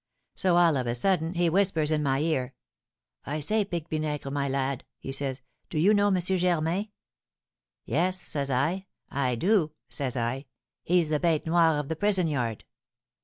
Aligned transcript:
So, 0.33 0.57
all 0.57 0.77
of 0.77 0.87
a 0.87 0.95
sudden, 0.95 1.35
he 1.35 1.47
whispers 1.47 1.91
in 1.91 2.01
my 2.01 2.21
ear, 2.21 2.55
'I 3.27 3.39
say, 3.41 3.63
Pique 3.63 3.87
Vinaigre, 3.87 4.31
my 4.31 4.49
lad,' 4.49 4.83
he 4.97 5.11
says, 5.11 5.41
'do 5.69 5.77
you 5.77 5.93
know 5.93 6.07
M. 6.07 6.15
Germain?' 6.17 6.89
'Yes,' 7.85 8.19
says 8.19 8.49
I, 8.49 8.87
'I 9.11 9.35
do,' 9.35 9.71
says 9.89 10.17
I; 10.17 10.47
'he's 10.81 11.09
the 11.09 11.19
bête 11.19 11.45
noire 11.45 11.77
of 11.79 11.87
the 11.87 11.95
prison 11.95 12.27
yard.'" 12.27 12.63